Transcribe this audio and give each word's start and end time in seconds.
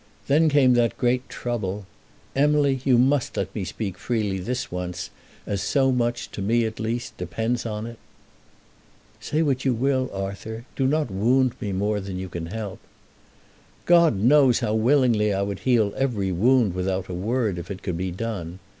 Then 0.25 0.49
came 0.49 0.73
that 0.73 0.97
great 0.97 1.29
trouble. 1.29 1.85
Emily, 2.35 2.81
you 2.83 2.97
must 2.97 3.37
let 3.37 3.53
me 3.53 3.63
speak 3.63 3.99
freely 3.99 4.39
this 4.39 4.71
once, 4.71 5.11
as 5.45 5.61
so 5.61 5.91
much, 5.91 6.31
to 6.31 6.41
me 6.41 6.65
at 6.65 6.79
least, 6.79 7.15
depends 7.17 7.67
on 7.67 7.85
it." 7.85 7.99
"Say 9.19 9.43
what 9.43 9.63
you 9.63 9.75
will, 9.75 10.09
Arthur. 10.11 10.65
Do 10.75 10.87
not 10.87 11.11
wound 11.11 11.53
me 11.61 11.71
more 11.71 11.99
than 11.99 12.17
you 12.17 12.29
can 12.29 12.47
help." 12.47 12.79
"God 13.85 14.15
knows 14.17 14.61
how 14.61 14.73
willingly 14.73 15.31
I 15.35 15.43
would 15.43 15.59
heal 15.59 15.93
every 15.95 16.31
wound 16.31 16.73
without 16.73 17.07
a 17.07 17.13
word 17.13 17.59
if 17.59 17.69
it 17.69 17.83
could 17.83 17.95
be 17.95 18.09
done. 18.09 18.57